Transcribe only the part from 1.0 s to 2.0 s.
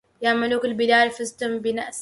فزتم بنسء ال